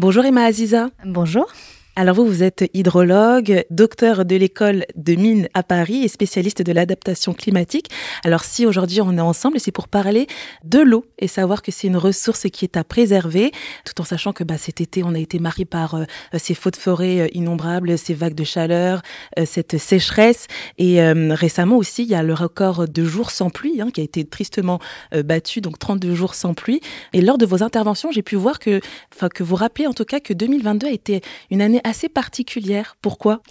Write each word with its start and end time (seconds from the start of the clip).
Bonjour 0.00 0.24
Emma 0.24 0.44
Aziza. 0.46 0.88
Bonjour. 1.04 1.46
Alors 1.96 2.14
vous, 2.14 2.24
vous 2.24 2.44
êtes 2.44 2.70
hydrologue, 2.72 3.64
docteur 3.68 4.24
de 4.24 4.36
l'école 4.36 4.84
de 4.94 5.16
mines 5.16 5.48
à 5.54 5.64
Paris 5.64 6.04
et 6.04 6.08
spécialiste 6.08 6.62
de 6.62 6.70
l'adaptation 6.72 7.34
climatique. 7.34 7.90
Alors 8.24 8.44
si 8.44 8.64
aujourd'hui 8.64 9.00
on 9.00 9.16
est 9.18 9.20
ensemble, 9.20 9.58
c'est 9.58 9.72
pour 9.72 9.88
parler 9.88 10.28
de 10.64 10.78
l'eau 10.78 11.04
et 11.18 11.26
savoir 11.26 11.62
que 11.62 11.72
c'est 11.72 11.88
une 11.88 11.96
ressource 11.96 12.46
qui 12.52 12.64
est 12.64 12.76
à 12.76 12.84
préserver, 12.84 13.50
tout 13.84 14.00
en 14.00 14.04
sachant 14.04 14.32
que 14.32 14.44
bah, 14.44 14.56
cet 14.56 14.80
été 14.80 15.02
on 15.02 15.14
a 15.14 15.18
été 15.18 15.40
marqué 15.40 15.64
par 15.64 15.96
euh, 15.96 16.04
ces 16.38 16.54
feux 16.54 16.70
de 16.70 16.76
forêt 16.76 17.20
euh, 17.22 17.28
innombrables, 17.34 17.98
ces 17.98 18.14
vagues 18.14 18.36
de 18.36 18.44
chaleur, 18.44 19.02
euh, 19.38 19.44
cette 19.44 19.76
sécheresse. 19.76 20.46
Et 20.78 21.02
récemment 21.02 21.76
aussi, 21.76 22.04
il 22.04 22.08
y 22.08 22.14
a 22.14 22.22
le 22.22 22.34
record 22.34 22.86
de 22.86 23.04
jours 23.04 23.30
sans 23.30 23.50
pluie 23.50 23.80
hein, 23.80 23.90
qui 23.92 24.00
a 24.00 24.04
été 24.04 24.24
tristement 24.24 24.78
battu, 25.12 25.60
donc 25.60 25.78
32 25.78 26.14
jours 26.14 26.34
sans 26.34 26.54
pluie. 26.54 26.80
Et 27.12 27.20
lors 27.20 27.36
de 27.36 27.46
vos 27.46 27.62
interventions, 27.62 28.12
j'ai 28.12 28.22
pu 28.22 28.36
voir 28.36 28.58
que, 28.58 28.80
enfin 29.14 29.28
que 29.28 29.42
vous 29.42 29.56
rappelez 29.56 29.86
en 29.86 29.92
tout 29.92 30.04
cas 30.04 30.20
que 30.20 30.32
2022 30.32 30.86
a 30.86 30.90
été 30.90 31.20
une 31.50 31.62
année 31.62 31.80
assez 31.90 32.08
particulière. 32.08 32.96
Pourquoi? 33.02 33.42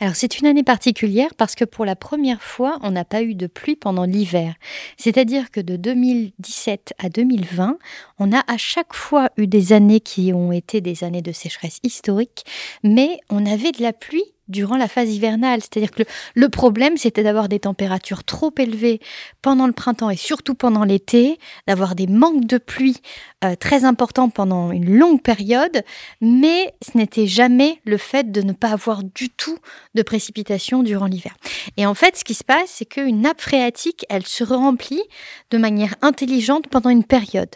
Alors 0.00 0.16
c'est 0.16 0.38
une 0.38 0.46
année 0.46 0.62
particulière 0.62 1.34
parce 1.36 1.54
que 1.54 1.64
pour 1.64 1.84
la 1.84 1.96
première 1.96 2.42
fois, 2.42 2.78
on 2.82 2.92
n'a 2.92 3.04
pas 3.04 3.22
eu 3.22 3.34
de 3.34 3.46
pluie 3.46 3.76
pendant 3.76 4.04
l'hiver. 4.04 4.54
C'est-à-dire 4.96 5.50
que 5.50 5.60
de 5.60 5.76
2017 5.76 6.94
à 6.98 7.08
2020, 7.08 7.78
on 8.18 8.32
a 8.32 8.42
à 8.46 8.56
chaque 8.56 8.94
fois 8.94 9.30
eu 9.36 9.46
des 9.46 9.72
années 9.72 10.00
qui 10.00 10.32
ont 10.32 10.52
été 10.52 10.80
des 10.80 11.04
années 11.04 11.20
de 11.20 11.32
sécheresse 11.32 11.80
historique, 11.82 12.44
mais 12.82 13.18
on 13.28 13.44
avait 13.44 13.72
de 13.72 13.82
la 13.82 13.92
pluie 13.92 14.34
durant 14.50 14.76
la 14.76 14.88
phase 14.88 15.10
hivernale. 15.14 15.60
C'est-à-dire 15.60 15.90
que 15.90 16.02
le, 16.34 16.48
problème, 16.48 16.96
c'était 16.96 17.22
d'avoir 17.22 17.48
des 17.48 17.60
températures 17.60 18.24
trop 18.24 18.52
élevées 18.58 19.00
pendant 19.42 19.66
le 19.66 19.72
printemps 19.72 20.10
et 20.10 20.16
surtout 20.16 20.54
pendant 20.54 20.84
l'été, 20.84 21.38
d'avoir 21.66 21.94
des 21.94 22.06
manques 22.06 22.46
de 22.46 22.58
pluie 22.58 22.98
euh, 23.44 23.54
très 23.54 23.84
importants 23.84 24.28
pendant 24.28 24.70
une 24.72 24.96
longue 24.98 25.22
période, 25.22 25.82
mais 26.20 26.74
ce 26.82 26.98
n'était 26.98 27.26
jamais 27.26 27.80
le 27.84 27.96
fait 27.96 28.30
de 28.30 28.42
ne 28.42 28.52
pas 28.52 28.70
avoir 28.70 29.02
du 29.02 29.30
tout 29.30 29.58
de 29.94 30.02
précipitations 30.02 30.82
durant 30.82 31.06
l'hiver. 31.06 31.36
Et 31.76 31.86
en 31.86 31.94
fait, 31.94 32.16
ce 32.16 32.24
qui 32.24 32.34
se 32.34 32.44
passe, 32.44 32.70
c'est 32.70 32.84
qu'une 32.84 33.22
nappe 33.22 33.40
phréatique, 33.40 34.04
elle 34.08 34.26
se 34.26 34.44
remplit 34.44 35.02
de 35.50 35.58
manière 35.58 35.94
intelligente 36.02 36.68
pendant 36.68 36.90
une 36.90 37.04
période. 37.04 37.50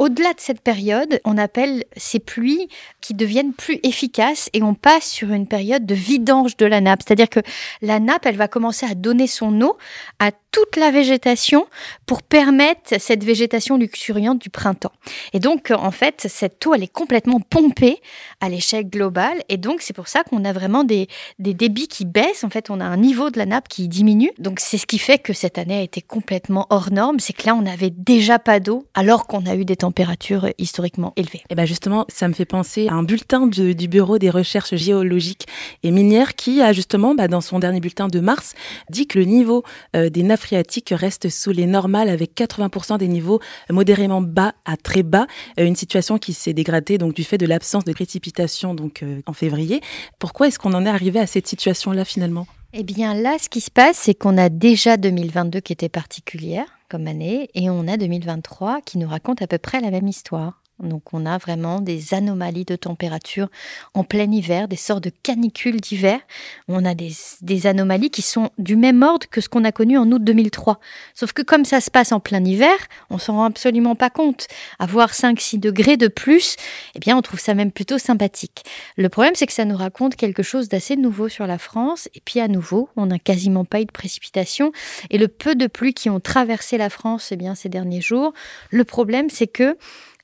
Au-delà 0.00 0.32
de 0.32 0.40
cette 0.40 0.62
période, 0.62 1.20
on 1.26 1.36
appelle 1.36 1.84
ces 1.94 2.20
pluies 2.20 2.68
qui 3.02 3.12
deviennent 3.12 3.52
plus 3.52 3.78
efficaces 3.82 4.48
et 4.54 4.62
on 4.62 4.72
passe 4.72 5.04
sur 5.04 5.30
une 5.30 5.46
période 5.46 5.84
de 5.84 5.94
vidange 5.94 6.56
de 6.56 6.64
la 6.64 6.80
nappe. 6.80 7.02
C'est-à-dire 7.06 7.28
que 7.28 7.40
la 7.82 8.00
nappe, 8.00 8.24
elle 8.24 8.38
va 8.38 8.48
commencer 8.48 8.86
à 8.86 8.94
donner 8.94 9.26
son 9.26 9.60
eau 9.60 9.76
à 10.18 10.32
toute 10.50 10.76
la 10.76 10.90
végétation 10.90 11.66
pour 12.06 12.22
permettre 12.22 12.98
cette 12.98 13.24
végétation 13.24 13.76
luxuriante 13.76 14.40
du 14.40 14.50
printemps. 14.50 14.92
Et 15.32 15.38
donc, 15.38 15.70
en 15.70 15.90
fait, 15.90 16.26
cette 16.28 16.66
eau, 16.66 16.74
elle 16.74 16.82
est 16.82 16.92
complètement 16.92 17.40
pompée 17.40 18.00
à 18.40 18.48
l'échelle 18.48 18.88
globale. 18.88 19.42
Et 19.48 19.56
donc, 19.56 19.80
c'est 19.80 19.92
pour 19.92 20.08
ça 20.08 20.24
qu'on 20.24 20.44
a 20.44 20.52
vraiment 20.52 20.84
des, 20.84 21.08
des 21.38 21.54
débits 21.54 21.88
qui 21.88 22.04
baissent. 22.04 22.44
En 22.44 22.50
fait, 22.50 22.70
on 22.70 22.80
a 22.80 22.84
un 22.84 22.96
niveau 22.96 23.30
de 23.30 23.38
la 23.38 23.46
nappe 23.46 23.68
qui 23.68 23.88
diminue. 23.88 24.32
Donc, 24.38 24.60
c'est 24.60 24.78
ce 24.78 24.86
qui 24.86 24.98
fait 24.98 25.18
que 25.18 25.32
cette 25.32 25.58
année 25.58 25.78
a 25.78 25.82
été 25.82 26.02
complètement 26.02 26.66
hors 26.70 26.90
norme. 26.90 27.20
C'est 27.20 27.32
que 27.32 27.46
là, 27.46 27.54
on 27.54 27.62
n'avait 27.62 27.90
déjà 27.90 28.38
pas 28.38 28.60
d'eau 28.60 28.86
alors 28.94 29.26
qu'on 29.26 29.46
a 29.46 29.54
eu 29.54 29.64
des 29.64 29.76
températures 29.76 30.48
historiquement 30.58 31.12
élevées. 31.16 31.42
Et 31.50 31.54
bien 31.54 31.64
justement, 31.64 32.06
ça 32.08 32.28
me 32.28 32.32
fait 32.32 32.44
penser 32.44 32.88
à 32.88 32.94
un 32.94 33.02
bulletin 33.02 33.46
du, 33.46 33.74
Bureau 33.90 34.18
des 34.18 34.30
recherches 34.30 34.76
géologiques 34.76 35.46
et 35.82 35.90
minières 35.90 36.34
qui 36.34 36.62
a 36.62 36.72
justement, 36.72 37.14
bah, 37.14 37.28
dans 37.28 37.40
son 37.40 37.58
dernier 37.58 37.80
bulletin 37.80 38.08
de 38.08 38.20
mars, 38.20 38.54
dit 38.88 39.06
que 39.06 39.18
le 39.18 39.24
niveau 39.24 39.64
euh, 39.96 40.10
des 40.10 40.22
nappes 40.22 40.39
phréatiques 40.40 40.92
reste 40.96 41.28
sous 41.28 41.52
les 41.52 41.66
normales 41.66 42.08
avec 42.08 42.34
80% 42.34 42.98
des 42.98 43.08
niveaux 43.08 43.40
modérément 43.68 44.20
bas 44.20 44.54
à 44.64 44.76
très 44.76 45.02
bas, 45.02 45.26
euh, 45.58 45.66
une 45.66 45.76
situation 45.76 46.18
qui 46.18 46.32
s'est 46.32 46.52
dégradée 46.52 46.98
donc 46.98 47.14
du 47.14 47.24
fait 47.24 47.38
de 47.38 47.46
l'absence 47.46 47.84
de 47.84 47.92
précipitations 47.92 48.74
donc 48.74 49.02
euh, 49.02 49.20
en 49.26 49.32
février. 49.32 49.80
Pourquoi 50.18 50.48
est-ce 50.48 50.58
qu'on 50.58 50.74
en 50.74 50.84
est 50.84 50.90
arrivé 50.90 51.20
à 51.20 51.26
cette 51.26 51.46
situation-là 51.46 52.04
finalement? 52.04 52.46
Eh 52.72 52.84
bien 52.84 53.14
là, 53.14 53.36
ce 53.40 53.48
qui 53.48 53.60
se 53.60 53.70
passe, 53.70 53.96
c'est 53.96 54.14
qu'on 54.14 54.38
a 54.38 54.48
déjà 54.48 54.96
2022 54.96 55.60
qui 55.60 55.72
était 55.72 55.88
particulière 55.88 56.66
comme 56.88 57.06
année 57.06 57.50
et 57.54 57.70
on 57.70 57.88
a 57.88 57.96
2023 57.96 58.80
qui 58.82 58.98
nous 58.98 59.08
raconte 59.08 59.42
à 59.42 59.46
peu 59.46 59.58
près 59.58 59.80
la 59.80 59.90
même 59.90 60.06
histoire. 60.06 60.62
Donc 60.82 61.12
on 61.12 61.26
a 61.26 61.38
vraiment 61.38 61.80
des 61.80 62.14
anomalies 62.14 62.64
de 62.64 62.76
température 62.76 63.48
en 63.94 64.04
plein 64.04 64.30
hiver, 64.30 64.68
des 64.68 64.76
sortes 64.76 65.04
de 65.04 65.12
canicules 65.22 65.80
d'hiver. 65.80 66.20
On 66.68 66.84
a 66.84 66.94
des, 66.94 67.66
anomalies 67.66 68.10
qui 68.10 68.22
sont 68.22 68.50
du 68.58 68.76
même 68.76 69.02
ordre 69.02 69.26
que 69.28 69.40
ce 69.40 69.48
qu'on 69.48 69.64
a 69.64 69.72
connu 69.72 69.98
en 69.98 70.10
août 70.10 70.22
2003. 70.24 70.80
Sauf 71.14 71.32
que 71.32 71.42
comme 71.42 71.64
ça 71.64 71.80
se 71.80 71.90
passe 71.90 72.12
en 72.12 72.20
plein 72.20 72.44
hiver, 72.44 72.76
on 73.10 73.18
s'en 73.18 73.34
rend 73.34 73.44
absolument 73.44 73.94
pas 73.94 74.10
compte. 74.10 74.46
Avoir 74.78 75.12
5-6 75.12 75.60
degrés 75.60 75.96
de 75.96 76.08
plus, 76.08 76.56
eh 76.94 76.98
bien 76.98 77.16
on 77.16 77.22
trouve 77.22 77.40
ça 77.40 77.54
même 77.54 77.72
plutôt 77.72 77.98
sympathique. 77.98 78.64
Le 78.96 79.08
problème 79.08 79.34
c'est 79.34 79.46
que 79.46 79.52
ça 79.52 79.64
nous 79.64 79.76
raconte 79.76 80.16
quelque 80.16 80.42
chose 80.42 80.68
d'assez 80.68 80.96
nouveau 80.96 81.28
sur 81.28 81.46
la 81.46 81.58
France. 81.58 82.08
Et 82.14 82.20
puis 82.24 82.40
à 82.40 82.48
nouveau, 82.48 82.88
on 82.96 83.06
n'a 83.06 83.18
quasiment 83.18 83.64
pas 83.64 83.80
eu 83.80 83.84
de 83.84 83.92
précipitations. 83.92 84.72
Et 85.10 85.18
le 85.18 85.28
peu 85.28 85.54
de 85.54 85.66
pluie 85.66 85.94
qui 85.94 86.08
ont 86.10 86.20
traversé 86.20 86.78
la 86.78 86.90
France 86.90 87.28
eh 87.32 87.36
bien, 87.36 87.54
ces 87.54 87.68
derniers 87.68 88.00
jours, 88.00 88.32
le 88.70 88.84
problème 88.84 89.28
c'est 89.30 89.46
que 89.46 89.76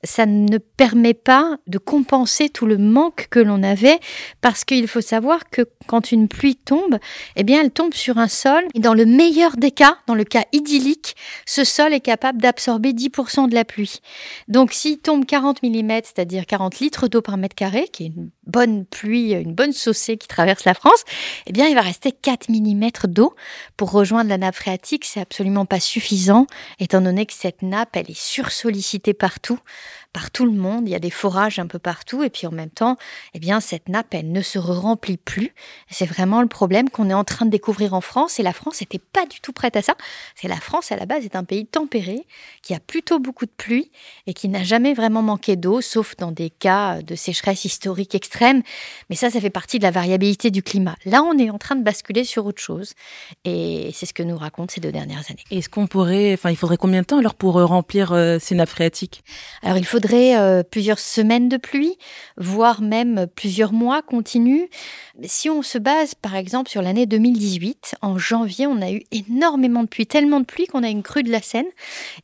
ça 0.03 0.25
ne 0.25 0.57
permet 0.57 1.13
pas 1.13 1.57
de 1.67 1.77
compenser 1.77 2.49
tout 2.49 2.65
le 2.65 2.77
manque 2.77 3.27
que 3.29 3.39
l'on 3.39 3.63
avait 3.63 3.99
parce 4.41 4.63
qu'il 4.63 4.87
faut 4.87 5.01
savoir 5.01 5.49
que 5.49 5.63
quand 5.87 6.11
une 6.11 6.27
pluie 6.27 6.55
tombe, 6.55 6.97
eh 7.35 7.43
bien 7.43 7.61
elle 7.61 7.71
tombe 7.71 7.93
sur 7.93 8.17
un 8.17 8.27
sol. 8.27 8.63
Et 8.73 8.79
dans 8.79 8.93
le 8.93 9.05
meilleur 9.05 9.57
des 9.57 9.71
cas, 9.71 9.97
dans 10.07 10.15
le 10.15 10.23
cas 10.23 10.43
idyllique, 10.51 11.15
ce 11.45 11.63
sol 11.63 11.93
est 11.93 12.01
capable 12.01 12.41
d'absorber 12.41 12.93
10% 12.93 13.49
de 13.49 13.55
la 13.55 13.65
pluie. 13.65 13.99
Donc 14.47 14.73
s'il 14.73 14.99
tombe 14.99 15.25
40 15.25 15.63
mm, 15.63 15.91
c'est-à-dire 16.03 16.45
40 16.45 16.79
litres 16.79 17.07
d'eau 17.07 17.21
par 17.21 17.37
mètre 17.37 17.55
carré, 17.55 17.87
qui 17.91 18.03
est 18.03 18.07
une 18.07 18.29
bonne 18.45 18.85
pluie, 18.85 19.33
une 19.33 19.53
bonne 19.53 19.73
saucée 19.73 20.17
qui 20.17 20.27
traverse 20.27 20.65
la 20.65 20.73
France, 20.73 21.03
eh 21.45 21.51
bien 21.51 21.67
il 21.67 21.75
va 21.75 21.81
rester 21.81 22.11
4 22.11 22.49
mm 22.49 22.89
d'eau. 23.07 23.35
Pour 23.77 23.91
rejoindre 23.91 24.29
la 24.29 24.37
nappe 24.37 24.55
phréatique, 24.55 25.05
c'est 25.05 25.21
absolument 25.21 25.65
pas 25.65 25.79
suffisant 25.79 26.47
étant 26.79 27.01
donné 27.01 27.25
que 27.25 27.33
cette 27.33 27.61
nappe 27.61 27.95
elle 27.95 28.09
est 28.09 28.17
sursollicitée 28.17 29.13
partout 29.13 29.59
par 30.13 30.31
tout 30.31 30.45
le 30.45 30.51
monde, 30.51 30.87
il 30.87 30.91
y 30.91 30.95
a 30.95 30.99
des 30.99 31.09
forages 31.09 31.59
un 31.59 31.67
peu 31.67 31.79
partout, 31.79 32.23
et 32.23 32.29
puis 32.29 32.47
en 32.47 32.51
même 32.51 32.69
temps, 32.69 32.97
eh 33.33 33.39
bien, 33.39 33.59
cette 33.59 33.89
nappe, 33.89 34.13
elle 34.13 34.31
ne 34.31 34.41
se 34.41 34.59
remplit 34.59 35.17
plus. 35.17 35.53
C'est 35.89 36.05
vraiment 36.05 36.41
le 36.41 36.47
problème 36.47 36.89
qu'on 36.89 37.09
est 37.09 37.13
en 37.13 37.23
train 37.23 37.45
de 37.45 37.51
découvrir 37.51 37.93
en 37.93 38.01
France, 38.01 38.39
et 38.39 38.43
la 38.43 38.53
France 38.53 38.81
n'était 38.81 38.99
pas 38.99 39.25
du 39.25 39.39
tout 39.41 39.53
prête 39.53 39.75
à 39.75 39.81
ça. 39.81 39.95
C'est 40.35 40.47
la 40.47 40.57
France, 40.57 40.91
à 40.91 40.95
la 40.95 41.05
base, 41.05 41.25
est 41.25 41.35
un 41.35 41.43
pays 41.43 41.65
tempéré, 41.65 42.25
qui 42.61 42.73
a 42.73 42.79
plutôt 42.79 43.19
beaucoup 43.19 43.45
de 43.45 43.51
pluie, 43.55 43.91
et 44.25 44.33
qui 44.33 44.49
n'a 44.49 44.63
jamais 44.63 44.93
vraiment 44.93 45.21
manqué 45.21 45.55
d'eau, 45.55 45.81
sauf 45.81 46.15
dans 46.17 46.31
des 46.31 46.49
cas 46.49 47.01
de 47.01 47.15
sécheresse 47.15 47.65
historique 47.65 48.15
extrême. 48.15 48.63
Mais 49.09 49.15
ça, 49.15 49.29
ça 49.29 49.39
fait 49.39 49.49
partie 49.49 49.79
de 49.79 49.83
la 49.83 49.91
variabilité 49.91 50.51
du 50.51 50.63
climat. 50.63 50.95
Là, 51.05 51.23
on 51.23 51.37
est 51.37 51.49
en 51.49 51.57
train 51.57 51.75
de 51.75 51.83
basculer 51.83 52.23
sur 52.23 52.45
autre 52.45 52.61
chose, 52.61 52.93
et 53.45 53.91
c'est 53.93 54.05
ce 54.05 54.13
que 54.13 54.23
nous 54.23 54.37
racontent 54.37 54.73
ces 54.73 54.81
deux 54.81 54.91
dernières 54.91 55.23
années. 55.29 55.43
Est-ce 55.51 55.69
qu'on 55.69 55.87
pourrait, 55.87 56.33
enfin, 56.33 56.49
il 56.49 56.57
faudrait 56.57 56.77
combien 56.77 57.01
de 57.01 57.05
temps 57.05 57.19
alors 57.19 57.35
pour 57.35 57.57
euh, 57.57 57.65
remplir 57.65 58.11
euh, 58.11 58.37
ces 58.39 58.55
nappes 58.55 58.69
phréatiques? 58.69 59.23
Alors, 59.61 59.76
il 59.77 59.85
faudrait 59.85 60.37
euh, 60.37 60.63
plusieurs 60.63 60.99
semaines 60.99 61.49
de 61.49 61.57
pluie, 61.57 61.97
voire 62.37 62.81
même 62.81 63.27
plusieurs 63.35 63.73
mois 63.73 64.01
continus. 64.01 64.67
Si 65.23 65.49
on 65.49 65.61
se 65.61 65.77
base 65.77 66.15
par 66.15 66.35
exemple 66.35 66.69
sur 66.69 66.81
l'année 66.81 67.05
2018, 67.05 67.95
en 68.01 68.17
janvier, 68.17 68.67
on 68.67 68.81
a 68.81 68.91
eu 68.91 69.03
énormément 69.11 69.83
de 69.83 69.87
pluie, 69.87 70.07
tellement 70.07 70.39
de 70.39 70.45
pluie 70.45 70.67
qu'on 70.67 70.83
a 70.83 70.89
une 70.89 71.03
crue 71.03 71.23
de 71.23 71.31
la 71.31 71.41
Seine 71.41 71.65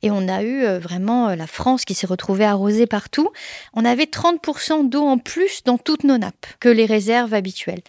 et 0.02 0.12
on 0.12 0.28
a 0.28 0.44
eu 0.44 0.64
euh, 0.64 0.80
vraiment 0.80 1.30
euh, 1.30 1.36
la 1.36 1.48
France 1.48 1.86
qui 1.86 1.94
s'est 1.94 2.08
retrouvée 2.08 2.46
arrosée 2.46 2.88
partout. 2.88 3.30
On 3.74 3.86
avait 3.86 4.06
30% 4.06 4.90
d'eau 4.90 5.04
en 5.04 5.18
plus 5.18 5.64
dans 5.64 5.78
toutes 5.78 6.04
nos 6.04 6.18
nappes 6.18 6.48
que 6.60 6.70
les 6.70 6.86
réserves 6.86 7.34
habituelles. 7.34 7.82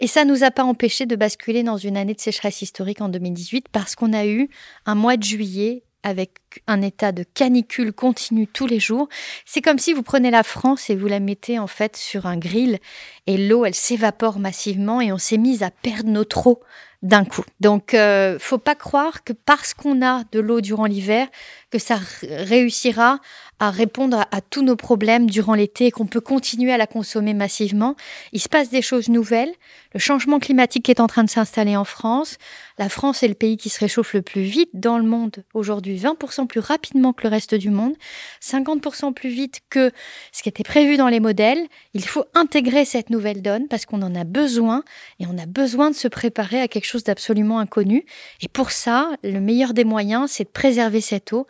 Et 0.00 0.06
ça 0.06 0.24
nous 0.24 0.44
a 0.44 0.50
pas 0.50 0.64
empêché 0.64 1.04
de 1.04 1.14
basculer 1.14 1.62
dans 1.62 1.76
une 1.76 1.96
année 1.96 2.14
de 2.14 2.20
sécheresse 2.20 2.62
historique 2.62 3.02
en 3.02 3.08
2018 3.10 3.66
parce 3.70 3.94
qu'on 3.94 4.12
a 4.12 4.26
eu 4.26 4.48
un 4.86 4.94
mois 4.94 5.18
de 5.18 5.22
juillet 5.22 5.84
avec 6.02 6.38
un 6.66 6.82
état 6.82 7.12
de 7.12 7.22
canicule 7.22 7.92
continu 7.92 8.46
tous 8.46 8.66
les 8.66 8.80
jours. 8.80 9.08
C'est 9.44 9.60
comme 9.60 9.78
si 9.78 9.92
vous 9.92 10.02
prenez 10.02 10.30
la 10.30 10.42
France 10.42 10.90
et 10.90 10.96
vous 10.96 11.08
la 11.08 11.20
mettez 11.20 11.58
en 11.58 11.66
fait 11.66 11.96
sur 11.96 12.26
un 12.26 12.36
grill 12.36 12.78
et 13.26 13.36
l'eau 13.36 13.64
elle 13.64 13.74
s'évapore 13.74 14.38
massivement 14.38 15.00
et 15.00 15.12
on 15.12 15.18
s'est 15.18 15.38
mis 15.38 15.62
à 15.62 15.70
perdre 15.70 16.10
notre 16.10 16.46
eau 16.46 16.62
d'un 17.02 17.24
coup. 17.24 17.44
Donc 17.60 17.94
euh, 17.94 18.38
faut 18.38 18.58
pas 18.58 18.74
croire 18.74 19.24
que 19.24 19.32
parce 19.32 19.72
qu'on 19.72 20.04
a 20.04 20.24
de 20.32 20.40
l'eau 20.40 20.60
durant 20.60 20.84
l'hiver 20.84 21.28
que 21.70 21.78
ça 21.78 21.98
réussira 22.22 23.20
à 23.60 23.70
répondre 23.70 24.24
à, 24.30 24.40
tous 24.40 24.62
nos 24.62 24.74
problèmes 24.74 25.28
durant 25.28 25.54
l'été 25.54 25.86
et 25.86 25.90
qu'on 25.90 26.06
peut 26.06 26.22
continuer 26.22 26.72
à 26.72 26.78
la 26.78 26.86
consommer 26.86 27.34
massivement. 27.34 27.94
Il 28.32 28.40
se 28.40 28.48
passe 28.48 28.70
des 28.70 28.80
choses 28.80 29.10
nouvelles. 29.10 29.52
Le 29.92 30.00
changement 30.00 30.38
climatique 30.38 30.88
est 30.88 30.98
en 30.98 31.06
train 31.06 31.24
de 31.24 31.30
s'installer 31.30 31.76
en 31.76 31.84
France. 31.84 32.38
La 32.78 32.88
France 32.88 33.22
est 33.22 33.28
le 33.28 33.34
pays 33.34 33.58
qui 33.58 33.68
se 33.68 33.78
réchauffe 33.78 34.14
le 34.14 34.22
plus 34.22 34.42
vite 34.42 34.70
dans 34.72 34.96
le 34.96 35.04
monde 35.04 35.44
aujourd'hui, 35.52 35.98
20% 35.98 36.46
plus 36.46 36.60
rapidement 36.60 37.12
que 37.12 37.24
le 37.24 37.28
reste 37.28 37.54
du 37.54 37.68
monde, 37.68 37.94
50% 38.42 39.12
plus 39.12 39.28
vite 39.28 39.60
que 39.68 39.92
ce 40.32 40.42
qui 40.42 40.48
était 40.48 40.64
prévu 40.64 40.96
dans 40.96 41.08
les 41.08 41.20
modèles. 41.20 41.66
Il 41.92 42.06
faut 42.06 42.24
intégrer 42.34 42.86
cette 42.86 43.10
nouvelle 43.10 43.42
donne 43.42 43.68
parce 43.68 43.84
qu'on 43.84 44.00
en 44.00 44.14
a 44.14 44.24
besoin 44.24 44.84
et 45.18 45.26
on 45.26 45.36
a 45.36 45.44
besoin 45.44 45.90
de 45.90 45.96
se 45.96 46.08
préparer 46.08 46.62
à 46.62 46.68
quelque 46.68 46.86
chose 46.86 46.89
d'absolument 46.98 47.58
inconnu. 47.58 48.04
Et 48.40 48.48
pour 48.48 48.70
ça, 48.70 49.10
le 49.22 49.40
meilleur 49.40 49.74
des 49.74 49.84
moyens, 49.84 50.30
c'est 50.30 50.44
de 50.44 50.50
préserver 50.50 51.00
cette 51.00 51.32
eau, 51.32 51.46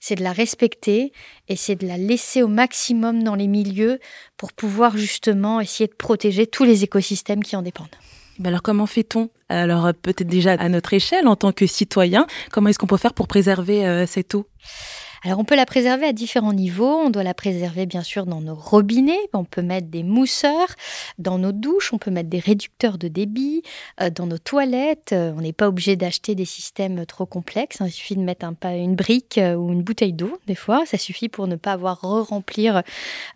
c'est 0.00 0.14
de 0.14 0.22
la 0.22 0.32
respecter 0.32 1.12
et 1.48 1.56
c'est 1.56 1.76
de 1.76 1.86
la 1.86 1.98
laisser 1.98 2.42
au 2.42 2.48
maximum 2.48 3.22
dans 3.22 3.34
les 3.34 3.48
milieux 3.48 3.98
pour 4.36 4.52
pouvoir 4.52 4.96
justement 4.96 5.60
essayer 5.60 5.86
de 5.86 5.94
protéger 5.94 6.46
tous 6.46 6.64
les 6.64 6.84
écosystèmes 6.84 7.42
qui 7.42 7.56
en 7.56 7.62
dépendent. 7.62 7.96
Ben 8.38 8.48
alors 8.48 8.62
comment 8.62 8.86
fait-on? 8.86 9.30
Alors 9.48 9.92
peut-être 9.94 10.26
déjà 10.26 10.52
à 10.52 10.68
notre 10.68 10.92
échelle 10.92 11.28
en 11.28 11.36
tant 11.36 11.52
que 11.52 11.66
citoyen, 11.66 12.26
comment 12.50 12.68
est-ce 12.68 12.78
qu'on 12.78 12.86
peut 12.86 12.96
faire 12.96 13.14
pour 13.14 13.28
préserver 13.28 13.86
euh, 13.86 14.06
cette 14.06 14.34
eau? 14.34 14.46
Alors 15.24 15.38
on 15.38 15.44
peut 15.44 15.56
la 15.56 15.64
préserver 15.64 16.06
à 16.06 16.12
différents 16.12 16.52
niveaux. 16.52 16.98
On 16.98 17.08
doit 17.08 17.22
la 17.22 17.32
préserver 17.32 17.86
bien 17.86 18.02
sûr 18.02 18.26
dans 18.26 18.42
nos 18.42 18.54
robinets. 18.54 19.18
On 19.32 19.44
peut 19.44 19.62
mettre 19.62 19.88
des 19.88 20.02
mousseurs 20.02 20.68
dans 21.18 21.38
nos 21.38 21.52
douches. 21.52 21.94
On 21.94 21.98
peut 21.98 22.10
mettre 22.10 22.28
des 22.28 22.40
réducteurs 22.40 22.98
de 22.98 23.08
débit 23.08 23.62
euh, 24.02 24.10
dans 24.10 24.26
nos 24.26 24.36
toilettes. 24.36 25.12
Euh, 25.14 25.32
on 25.34 25.40
n'est 25.40 25.54
pas 25.54 25.68
obligé 25.68 25.96
d'acheter 25.96 26.34
des 26.34 26.44
systèmes 26.44 27.06
trop 27.06 27.24
complexes. 27.24 27.78
Il 27.80 27.90
suffit 27.90 28.16
de 28.16 28.20
mettre 28.20 28.44
un, 28.44 28.54
une 28.74 28.96
brique 28.96 29.38
euh, 29.38 29.54
ou 29.54 29.72
une 29.72 29.82
bouteille 29.82 30.12
d'eau. 30.12 30.38
Des 30.46 30.54
fois, 30.54 30.84
ça 30.84 30.98
suffit 30.98 31.30
pour 31.30 31.46
ne 31.46 31.56
pas 31.56 31.72
avoir 31.72 32.02
re-remplir 32.02 32.82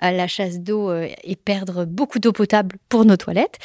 la 0.00 0.26
chasse 0.28 0.60
d'eau 0.60 0.92
et 0.92 1.36
perdre 1.36 1.84
beaucoup 1.84 2.18
d'eau 2.18 2.32
potable 2.32 2.76
pour 2.88 3.04
nos 3.04 3.16
toilettes. 3.16 3.58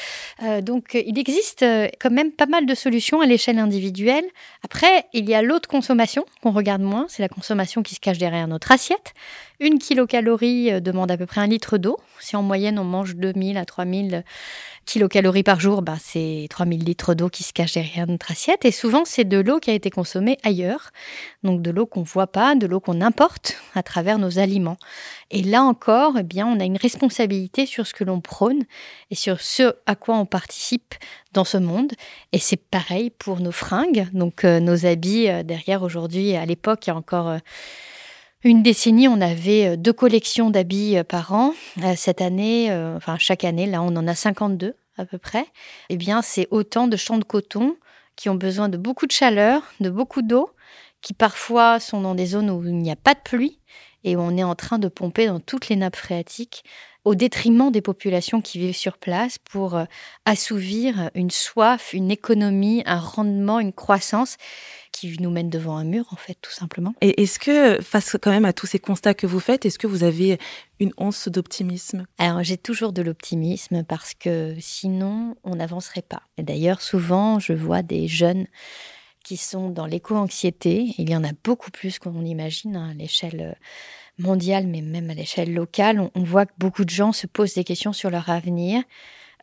donc 0.62 0.94
il 0.94 1.18
existe 1.18 1.66
quand 2.00 2.12
même 2.12 2.32
pas 2.32 2.46
mal 2.46 2.66
de 2.66 2.76
solutions 2.76 3.22
à 3.22 3.26
l'échelle 3.26 3.60
individuelle. 3.60 4.26
Après, 4.64 5.06
il 5.14 5.30
y 5.30 5.34
a 5.34 5.42
l'autre 5.42 5.68
consommation 5.68 6.26
qu'on 6.42 6.52
regarde 6.52 6.82
moins. 6.82 7.06
C'est 7.10 7.22
la 7.22 7.30
consommation 7.30 7.84
qui 7.84 7.96
se 7.96 8.00
cache 8.00 8.13
derrière 8.18 8.48
notre 8.48 8.72
assiette. 8.72 9.14
Une 9.60 9.80
kilocalorie 9.80 10.74
euh, 10.74 10.80
demande 10.80 11.12
à 11.12 11.18
peu 11.18 11.26
près 11.26 11.42
un 11.42 11.48
litre 11.48 11.78
d'eau. 11.78 11.98
Si 12.20 12.36
en 12.36 12.42
moyenne 12.42 12.80
on 12.80 12.84
mange 12.84 13.16
2000 13.16 13.58
à 13.58 13.66
3000 13.66 14.24
kilocalories 14.86 15.44
par 15.44 15.60
jour, 15.60 15.82
bah, 15.82 15.96
c'est 16.02 16.48
3000 16.50 16.84
litres 16.84 17.14
d'eau 17.14 17.30
qui 17.30 17.44
se 17.44 17.54
cachent 17.54 17.74
derrière 17.74 18.08
notre 18.08 18.32
assiette. 18.32 18.66
Et 18.66 18.72
souvent, 18.72 19.06
c'est 19.06 19.24
de 19.24 19.40
l'eau 19.40 19.60
qui 19.60 19.72
a 19.72 19.74
été 19.74 19.90
consommée 19.90 20.38
ailleurs. 20.44 20.92
Donc 21.44 21.62
de 21.62 21.72
l'eau 21.72 21.86
qu'on 21.86 22.02
ne 22.02 22.06
voit 22.06 22.28
pas, 22.28 22.56
de 22.56 22.68
l'eau 22.68 22.80
qu'on 22.80 23.00
importe 23.00 23.56
à 23.76 23.84
travers 23.84 24.20
nos 24.20 24.40
aliments. 24.40 24.78
Et 25.32 25.44
là 25.44 25.64
encore, 25.64 26.16
eh 26.20 26.24
bien, 26.24 26.48
on 26.48 26.60
a 26.60 26.66
une 26.66 26.78
responsabilité 26.78 27.66
sur 27.66 27.88
ce 27.88 27.94
que 27.94 28.04
l'on 28.04 28.20
prône 28.20 28.64
et 29.12 29.16
sur 29.16 29.40
ce 29.40 29.76
à 29.86 29.96
quoi 29.96 30.18
on 30.18 30.26
participe 30.26 30.96
dans 31.32 31.46
ce 31.46 31.58
monde. 31.58 31.94
Et 32.32 32.40
c'est 32.40 32.58
pareil 32.58 33.12
pour 33.12 33.40
nos 33.40 33.52
fringues, 33.52 34.08
donc 34.14 34.44
euh, 34.44 34.60
nos 34.60 34.86
habits 34.86 35.30
euh, 35.30 35.44
derrière 35.44 35.84
aujourd'hui. 35.84 36.36
À 36.36 36.46
l'époque, 36.46 36.86
il 36.86 36.90
y 36.90 36.94
a 36.94 36.96
encore 36.96 37.38
une 38.44 38.64
décennie, 38.64 39.08
on 39.08 39.22
avait 39.22 39.68
euh, 39.68 39.76
deux 39.78 39.94
collections 39.94 40.50
d'habits 40.50 40.98
euh, 40.98 41.04
par 41.04 41.34
an. 41.34 41.54
Euh, 41.84 41.94
cette 41.96 42.22
année, 42.22 42.74
enfin 42.96 43.18
chaque 43.18 43.44
année, 43.44 43.66
là, 43.66 43.82
on 43.82 43.96
en 43.96 44.08
a 44.08 44.16
52 44.16 44.76
à 44.98 45.06
peu 45.06 45.18
près. 45.18 45.46
Eh 45.90 45.98
bien, 45.98 46.22
c'est 46.22 46.48
autant 46.52 46.88
de 46.88 46.98
champs 46.98 47.18
de 47.18 47.24
coton 47.24 47.78
qui 48.16 48.30
ont 48.30 48.36
besoin 48.36 48.70
de 48.70 48.78
beaucoup 48.78 49.08
de 49.08 49.12
chaleur, 49.12 49.64
de 49.80 49.90
beaucoup 49.90 50.22
d'eau, 50.22 50.52
qui 51.02 51.14
parfois 51.14 51.80
sont 51.80 52.02
dans 52.02 52.16
des 52.16 52.28
zones 52.28 52.52
où 52.52 52.64
il 52.64 52.78
n'y 52.78 52.92
a 52.92 52.96
pas 52.96 53.16
de 53.16 53.20
pluie 53.24 53.60
et 54.04 54.16
où 54.16 54.20
on 54.20 54.38
est 54.38 54.44
en 54.44 54.56
train 54.56 54.78
de 54.78 54.88
pomper 54.88 55.28
dans 55.28 55.40
toutes 55.40 55.70
les 55.70 55.76
nappes 55.76 55.96
phréatiques 55.96 56.64
au 57.06 57.16
détriment 57.16 57.72
des 57.72 57.82
populations 57.82 58.42
qui 58.42 58.60
vivent 58.60 58.76
sur 58.76 58.98
place 58.98 59.38
pour 59.38 59.78
assouvir 60.26 61.10
une 61.16 61.32
soif, 61.32 61.92
une 61.94 62.12
économie, 62.12 62.84
un 62.86 63.00
rendement, 63.00 63.60
une 63.60 63.74
croissance 63.74 64.38
qui 65.12 65.22
nous 65.22 65.32
mène 65.32 65.50
devant 65.50 65.78
un 65.78 65.84
mur, 65.84 66.06
en 66.12 66.16
fait, 66.16 66.38
tout 66.42 66.52
simplement. 66.52 66.94
Et 67.02 67.22
est-ce 67.22 67.40
que, 67.40 67.82
face 67.82 68.16
quand 68.22 68.32
même 68.32 68.46
à 68.46 68.54
tous 68.54 68.68
ces 68.68 68.80
constats 68.80 69.14
que 69.14 69.28
vous 69.28 69.40
faites, 69.40 69.66
est-ce 69.66 69.80
que 69.80 69.88
vous 69.88 70.04
avez 70.04 70.38
une 70.80 70.94
once 70.98 71.28
d'optimisme? 71.28 72.06
Alors, 72.18 72.44
j'ai 72.44 72.58
toujours 72.58 72.94
de 72.94 73.02
l'optimisme 73.02 73.84
parce 73.84 74.14
que 74.14 74.56
sinon, 74.60 75.36
on 75.44 75.56
n'avancerait 75.56 76.02
pas. 76.02 76.24
Et 76.38 76.44
d'ailleurs, 76.44 76.82
souvent, 76.82 77.40
je 77.40 77.54
vois 77.54 77.82
des 77.82 78.08
jeunes 78.08 78.48
qui 79.24 79.38
sont 79.38 79.70
dans 79.70 79.86
l'éco-anxiété. 79.86 80.94
Il 80.98 81.10
y 81.10 81.16
en 81.16 81.24
a 81.24 81.32
beaucoup 81.44 81.72
plus 81.72 82.00
qu'on 82.00 82.26
imagine 82.26 82.76
hein, 82.76 82.90
à 82.92 82.94
l'échelle 82.94 83.58
mondiale, 84.20 84.68
mais 84.68 84.82
même 84.82 85.10
à 85.10 85.14
l'échelle 85.14 85.54
locale. 85.54 86.10
on 86.14 86.24
voit 86.24 86.46
que 86.46 86.54
beaucoup 86.58 86.86
de 86.86 86.90
gens 86.90 87.12
se 87.14 87.28
posent 87.28 87.54
des 87.54 87.64
questions 87.64 87.94
sur 87.94 88.10
leur 88.10 88.30
avenir 88.30 88.84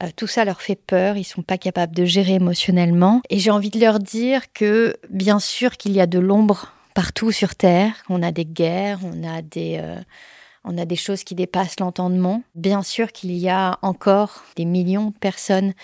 euh, 0.03 0.09
tout 0.17 0.27
ça 0.27 0.45
leur 0.45 0.63
fait 0.63 0.77
peur, 0.77 1.17
ils 1.17 1.25
sont 1.25 1.43
pas 1.43 1.59
capables 1.59 1.95
de 1.95 2.05
gérer 2.05 2.35
émotionnellement. 2.35 3.21
Et 3.31 3.39
j'ai 3.39 3.51
envie 3.51 3.71
de 3.71 3.81
leur 3.81 3.99
dire 3.99 4.53
que 4.53 4.97
bien 5.11 5.39
sûr 5.39 5.77
qu'il 5.77 5.93
y 5.93 6.01
a 6.01 6.07
de 6.07 6.19
l'ombre 6.19 6.73
partout 6.95 7.33
sur 7.33 7.55
Terre, 7.55 7.95
on 8.09 8.23
a 8.23 8.33
des 8.33 8.45
guerres, 8.45 9.01
on 9.05 9.25
a 9.29 9.43
des, 9.43 9.79
euh, 9.81 10.01
on 10.65 10.79
a 10.79 10.85
des 10.85 10.97
choses 10.97 11.25
qui 11.25 11.35
dépassent 11.35 11.81
l'entendement. 11.81 12.43
Bien 12.55 12.83
sûr 12.83 13.13
qu'il 13.13 13.33
y 13.33 13.49
a 13.49 13.79
encore 13.83 14.45
des 14.57 14.65
millions 14.65 15.11
de 15.11 15.19
personnes 15.19 15.75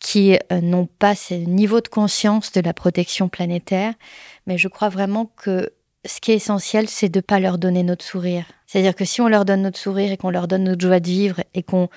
qui 0.00 0.36
euh, 0.52 0.60
n'ont 0.60 0.86
pas 0.86 1.14
ce 1.14 1.34
niveau 1.34 1.80
de 1.80 1.88
conscience 1.88 2.52
de 2.52 2.60
la 2.60 2.74
protection 2.74 3.28
planétaire, 3.28 3.94
mais 4.46 4.58
je 4.58 4.68
crois 4.68 4.90
vraiment 4.90 5.30
que 5.36 5.70
ce 6.04 6.20
qui 6.20 6.32
est 6.32 6.36
essentiel, 6.36 6.88
c'est 6.88 7.08
de 7.08 7.18
ne 7.18 7.22
pas 7.22 7.40
leur 7.40 7.58
donner 7.58 7.82
notre 7.82 8.04
sourire. 8.04 8.44
C'est-à-dire 8.66 8.94
que 8.94 9.04
si 9.04 9.20
on 9.20 9.28
leur 9.28 9.44
donne 9.44 9.62
notre 9.62 9.78
sourire 9.78 10.10
et 10.10 10.16
qu'on 10.16 10.30
leur 10.30 10.48
donne 10.48 10.64
notre 10.64 10.80
joie 10.80 11.00
de 11.00 11.06
vivre 11.06 11.42
et 11.54 11.62
qu'on 11.62 11.88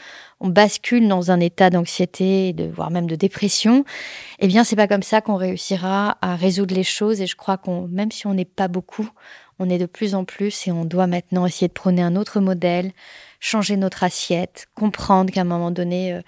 bascule 0.41 1.07
dans 1.07 1.31
un 1.31 1.39
état 1.39 1.69
d'anxiété, 1.69 2.53
de, 2.53 2.65
voire 2.65 2.91
même 2.91 3.07
de 3.07 3.15
dépression, 3.15 3.83
eh 4.39 4.47
bien, 4.47 4.63
c'est 4.63 4.75
pas 4.75 4.87
comme 4.87 5.03
ça 5.03 5.21
qu'on 5.21 5.35
réussira 5.35 6.17
à 6.21 6.35
résoudre 6.35 6.75
les 6.75 6.83
choses. 6.83 7.19
Et 7.21 7.27
je 7.27 7.35
crois 7.35 7.57
qu'on, 7.57 7.87
même 7.87 8.11
si 8.11 8.27
on 8.27 8.33
n'est 8.33 8.45
pas 8.45 8.67
beaucoup, 8.67 9.09
on 9.59 9.69
est 9.69 9.79
de 9.79 9.85
plus 9.85 10.13
en 10.13 10.23
plus 10.23 10.67
et 10.67 10.71
on 10.71 10.85
doit 10.85 11.07
maintenant 11.07 11.45
essayer 11.45 11.67
de 11.67 11.73
prôner 11.73 12.01
un 12.01 12.15
autre 12.15 12.39
modèle, 12.39 12.91
changer 13.39 13.77
notre 13.77 14.03
assiette, 14.03 14.67
comprendre 14.75 15.31
qu'à 15.31 15.41
un 15.41 15.45
moment 15.45 15.71
donné, 15.71 16.13
euh, 16.13 16.21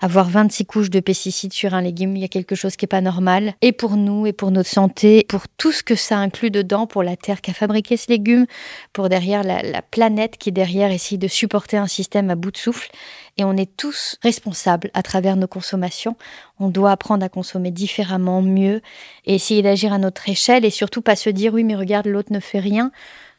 avoir 0.00 0.28
26 0.28 0.66
couches 0.66 0.90
de 0.90 1.00
pesticides 1.00 1.52
sur 1.52 1.74
un 1.74 1.82
légume, 1.82 2.16
il 2.16 2.22
y 2.22 2.24
a 2.24 2.28
quelque 2.28 2.54
chose 2.54 2.76
qui 2.76 2.84
n'est 2.84 2.88
pas 2.88 3.00
normal. 3.00 3.54
Et 3.62 3.72
pour 3.72 3.96
nous, 3.96 4.26
et 4.26 4.32
pour 4.32 4.50
notre 4.50 4.68
santé, 4.68 5.24
pour 5.28 5.48
tout 5.48 5.72
ce 5.72 5.82
que 5.82 5.94
ça 5.94 6.18
inclut 6.18 6.50
dedans, 6.50 6.86
pour 6.86 7.02
la 7.02 7.16
terre 7.16 7.40
qui 7.40 7.50
a 7.50 7.54
fabriqué 7.54 7.96
ce 7.96 8.08
légume, 8.08 8.46
pour 8.92 9.08
derrière 9.08 9.42
la, 9.42 9.62
la 9.62 9.82
planète 9.82 10.36
qui 10.38 10.52
derrière 10.52 10.90
essaye 10.90 11.18
de 11.18 11.28
supporter 11.28 11.76
un 11.76 11.86
système 11.86 12.30
à 12.30 12.34
bout 12.34 12.50
de 12.50 12.58
souffle. 12.58 12.90
Et 13.36 13.44
on 13.44 13.56
est 13.56 13.76
tous 13.76 14.18
responsables 14.22 14.90
à 14.92 15.02
travers 15.02 15.36
nos 15.36 15.46
consommations. 15.46 16.16
On 16.58 16.68
doit 16.68 16.90
apprendre 16.90 17.24
à 17.24 17.28
consommer 17.28 17.70
différemment, 17.70 18.42
mieux, 18.42 18.82
et 19.24 19.34
essayer 19.34 19.62
d'agir 19.62 19.92
à 19.92 19.98
notre 19.98 20.28
échelle, 20.28 20.64
et 20.64 20.70
surtout 20.70 21.00
pas 21.00 21.16
se 21.16 21.30
dire 21.30 21.54
oui, 21.54 21.64
mais 21.64 21.74
regarde, 21.74 22.06
l'autre 22.06 22.32
ne 22.32 22.40
fait 22.40 22.58
rien. 22.58 22.90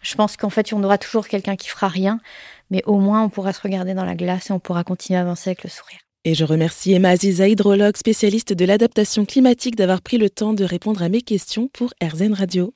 Je 0.01 0.15
pense 0.15 0.37
qu'en 0.37 0.49
fait, 0.49 0.73
on 0.73 0.83
aura 0.83 0.97
toujours 0.97 1.27
quelqu'un 1.27 1.55
qui 1.55 1.69
fera 1.69 1.87
rien 1.87 2.19
mais 2.71 2.81
au 2.87 2.97
moins 2.97 3.23
on 3.23 3.29
pourra 3.29 3.53
se 3.53 3.61
regarder 3.61 3.93
dans 3.93 4.05
la 4.05 4.15
glace 4.15 4.49
et 4.49 4.53
on 4.53 4.59
pourra 4.59 4.83
continuer 4.83 5.19
à 5.19 5.21
avancer 5.21 5.51
avec 5.51 5.63
le 5.63 5.69
sourire. 5.69 5.99
Et 6.23 6.35
je 6.35 6.45
remercie 6.45 6.93
Emma 6.93 7.09
Aziza, 7.09 7.47
hydrologue 7.47 7.97
spécialiste 7.97 8.53
de 8.53 8.65
l'adaptation 8.65 9.25
climatique, 9.25 9.75
d'avoir 9.75 10.01
pris 10.01 10.17
le 10.17 10.29
temps 10.29 10.53
de 10.53 10.63
répondre 10.63 11.01
à 11.01 11.09
mes 11.09 11.21
questions 11.21 11.67
pour 11.73 11.93
RZN 12.01 12.33
Radio. 12.33 12.73